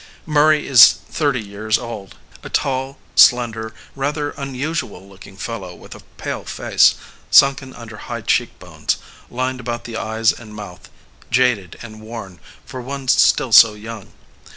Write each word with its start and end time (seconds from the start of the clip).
Murray 0.25 0.65
is 0.67 0.93
thirty 1.11 1.39
years 1.43 1.77
old 1.77 2.15
a 2.41 2.49
tall, 2.49 2.97
slender, 3.13 3.71
rather 3.95 4.31
unusual 4.31 5.07
looking 5.07 5.37
fellow 5.37 5.75
with 5.75 5.93
a 5.93 5.99
pale 6.17 6.43
face, 6.43 6.95
sunken 7.29 7.71
wider 7.75 7.97
high 7.97 8.21
cheek 8.21 8.57
bones, 8.57 8.97
lined 9.29 9.59
about 9.59 9.83
the 9.83 9.97
eyes 9.97 10.31
and 10.33 10.55
mouth, 10.55 10.89
jaded 11.29 11.77
and 11.83 12.01
worn 12.01 12.39
for 12.65 12.81
one 12.81 13.07
still 13.07 13.51
so 13.51 13.75
young. 13.75 14.11